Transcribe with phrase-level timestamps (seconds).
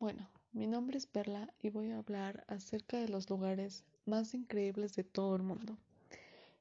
[0.00, 4.94] Bueno, mi nombre es Perla y voy a hablar acerca de los lugares más increíbles
[4.94, 5.76] de todo el mundo.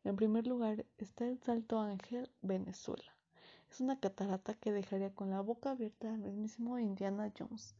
[0.04, 3.16] En primer lugar está el Salto Ángel, Venezuela.
[3.70, 7.76] Es una catarata que dejaría con la boca abierta al mismísimo Indiana Jones.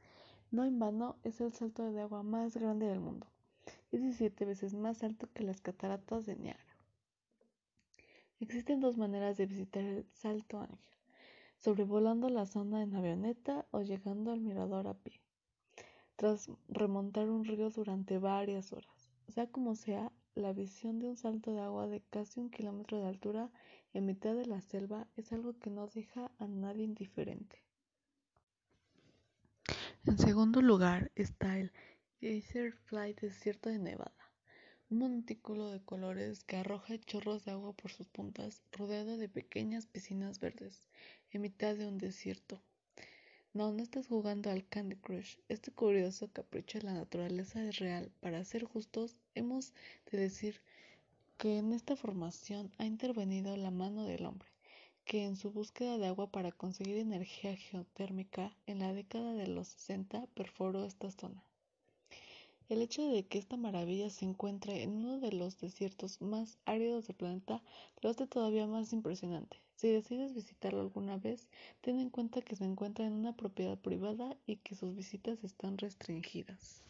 [0.52, 3.26] No en vano, es el salto de agua más grande del mundo.
[3.92, 6.78] Es 17 veces más alto que las cataratas de Niágara.
[8.40, 10.98] Existen dos maneras de visitar el Salto Ángel
[11.58, 15.20] sobrevolando la zona en avioneta o llegando al mirador a pie,
[16.18, 19.10] tras remontar un río durante varias horas.
[19.30, 23.08] Sea como sea, la visión de un salto de agua de casi un kilómetro de
[23.08, 23.50] altura
[23.94, 27.64] en mitad de la selva es algo que no deja a nadie indiferente.
[30.06, 31.72] En segundo lugar está el
[32.20, 34.28] Geyser Fly Desierto de Nevada
[34.90, 39.86] un montículo de colores que arroja chorros de agua por sus puntas, rodeado de pequeñas
[39.86, 40.82] piscinas verdes,
[41.32, 42.62] en mitad de un desierto.
[43.58, 45.38] No, no estás jugando al Candy Crush.
[45.50, 48.12] Este curioso capricho de la naturaleza es real.
[48.20, 49.74] Para ser justos, hemos
[50.12, 50.62] de decir
[51.40, 54.48] que en esta formación ha intervenido la mano del hombre,
[55.06, 59.70] que en su búsqueda de agua para conseguir energía geotérmica en la década de los
[59.70, 61.44] 60 perforó esta zona.
[62.70, 67.08] El hecho de que esta maravilla se encuentre en uno de los desiertos más áridos
[67.08, 67.64] del planeta
[68.04, 69.58] lo hace todavía más impresionante.
[69.78, 71.48] Si decides visitarlo alguna vez,
[71.82, 75.78] ten en cuenta que se encuentra en una propiedad privada y que sus visitas están
[75.78, 76.84] restringidas.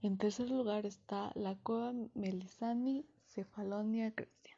[0.00, 4.56] En tercer lugar está la cueva Melisani Cefalonia Grecia.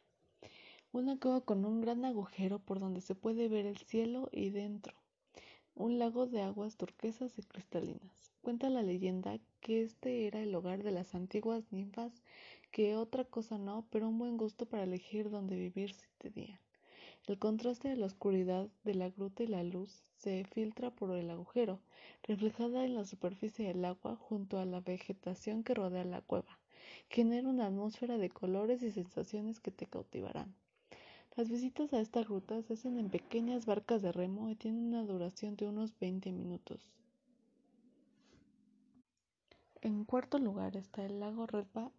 [0.93, 4.95] Una cueva con un gran agujero por donde se puede ver el cielo y dentro
[5.75, 8.30] un lago de aguas turquesas y cristalinas.
[8.43, 12.23] Cuenta la leyenda que este era el hogar de las antiguas ninfas,
[12.71, 16.59] que otra cosa no, pero un buen gusto para elegir dónde vivir si tenían.
[17.27, 21.29] El contraste de la oscuridad de la gruta y la luz se filtra por el
[21.29, 21.81] agujero,
[22.23, 26.59] reflejada en la superficie del agua junto a la vegetación que rodea la cueva.
[27.11, 30.55] Genera una atmósfera de colores y sensaciones que te cautivarán.
[31.37, 35.05] Las visitas a esta ruta se hacen en pequeñas barcas de remo y tienen una
[35.05, 36.91] duración de unos 20 minutos.
[39.83, 41.91] En cuarto lugar está el lago Redba,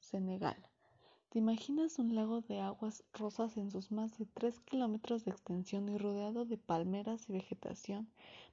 [0.00, 0.56] Senegal.
[1.28, 5.86] ¿Te imaginas un lago de aguas rosas en sus más de 3 kilómetros de extensión
[5.90, 8.08] y rodeado de palmeras y vegetación?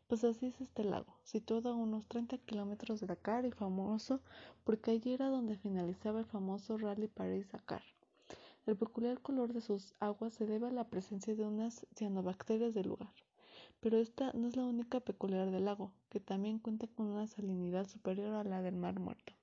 [0.07, 4.19] Pues así es este lago, situado a unos 30 kilómetros de Dakar y famoso
[4.65, 7.83] porque allí era donde finalizaba el famoso Rally Paris-Dakar.
[8.65, 12.89] El peculiar color de sus aguas se debe a la presencia de unas cianobacterias del
[12.89, 13.13] lugar.
[13.83, 17.85] Pero esta no es la única peculiar del lago, que también cuenta con una salinidad
[17.85, 19.33] superior a la del Mar Muerto,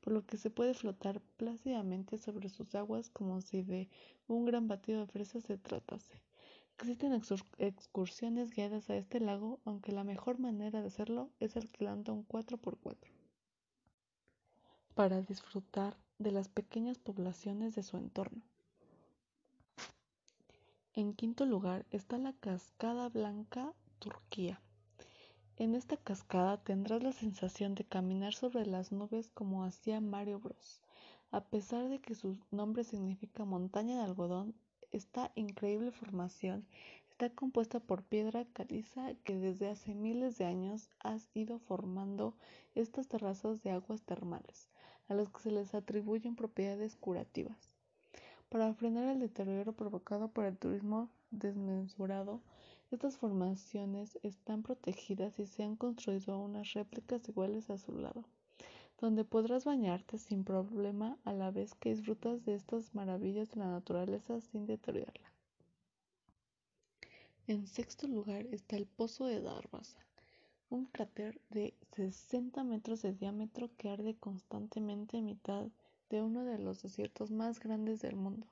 [0.00, 3.88] por lo que se puede flotar plácidamente sobre sus aguas como si de
[4.28, 6.22] un gran batido de fresas se tratase.
[6.78, 7.20] Existen
[7.58, 12.96] excursiones guiadas a este lago, aunque la mejor manera de hacerlo es alquilando un 4x4
[14.94, 18.42] para disfrutar de las pequeñas poblaciones de su entorno.
[20.94, 24.60] En quinto lugar está la Cascada Blanca, Turquía.
[25.56, 30.82] En esta cascada tendrás la sensación de caminar sobre las nubes como hacía Mario Bros.
[31.30, 34.54] A pesar de que su nombre significa montaña de algodón,
[34.90, 36.66] esta increíble formación
[37.08, 42.34] está compuesta por piedra caliza que desde hace miles de años ha ido formando
[42.74, 44.68] estas terrazas de aguas termales,
[45.08, 47.71] a las que se les atribuyen propiedades curativas.
[48.52, 52.42] Para frenar el deterioro provocado por el turismo desmesurado,
[52.90, 58.26] estas formaciones están protegidas y se han construido unas réplicas iguales a su lado,
[59.00, 63.70] donde podrás bañarte sin problema a la vez que disfrutas de estas maravillas de la
[63.70, 65.32] naturaleza sin deteriorarla.
[67.46, 70.04] En sexto lugar está el Pozo de Darbaza,
[70.68, 75.68] un cráter de 60 metros de diámetro que arde constantemente en mitad
[76.12, 78.46] de uno de los desiertos más grandes del mundo.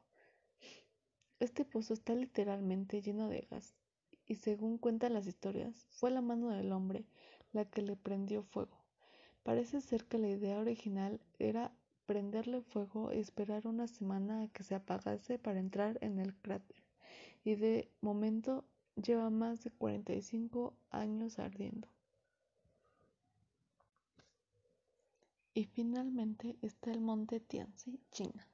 [1.41, 3.75] Este pozo está literalmente lleno de gas,
[4.27, 7.05] y según cuentan las historias, fue la mano del hombre
[7.53, 8.79] la que le prendió fuego.
[9.43, 11.71] Parece ser que la idea original era
[12.07, 16.83] prenderle fuego y esperar una semana a que se apagase para entrar en el cráter,
[17.45, 18.65] y de momento
[18.97, 21.89] lleva más de 45 años ardiendo.
[25.61, 28.49] Y finalmente está el monte Tianzi, China.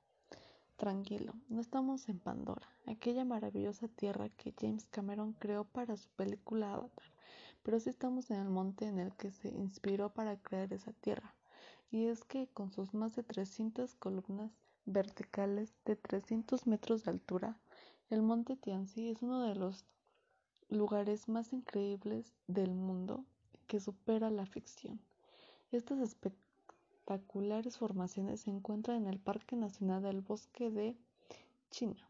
[0.77, 6.75] Tranquilo, no estamos en Pandora, aquella maravillosa tierra que James Cameron creó para su película
[6.75, 7.13] Avatar,
[7.63, 11.33] pero sí estamos en el monte en el que se inspiró para crear esa tierra.
[11.93, 14.51] Y es que con sus más de 300 columnas
[14.85, 17.57] verticales de 300 metros de altura,
[18.11, 19.85] el monte Tianzi es uno de los
[20.71, 23.25] lugares más increíbles del mundo
[23.69, 25.01] que supera la ficción.
[25.71, 26.01] Estas
[27.77, 30.97] formaciones se encuentran en el Parque Nacional del Bosque de
[31.71, 32.09] China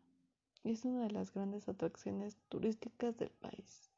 [0.64, 3.90] y es una de las grandes atracciones turísticas del país.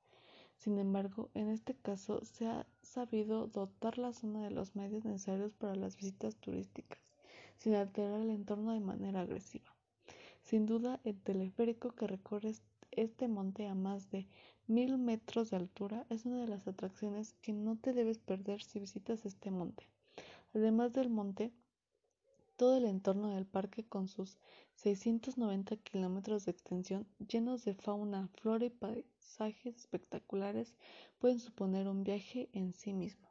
[0.57, 5.53] Sin embargo, en este caso se ha sabido dotar la zona de los medios necesarios
[5.55, 6.99] para las visitas turísticas,
[7.59, 9.73] sin alterar el entorno de manera agresiva.
[10.43, 12.55] Sin duda, el teleférico que recorre
[12.91, 14.27] este monte a más de
[14.67, 18.81] mil metros de altura es una de las atracciones que no te debes perder si
[18.81, 19.87] visitas este monte.
[20.55, 21.53] Además del monte,
[22.57, 24.39] todo el entorno del parque con sus
[24.75, 30.75] 690 kilómetros de extensión llenos de fauna, flora y paisajes espectaculares
[31.19, 33.28] pueden suponer un viaje en sí mismo.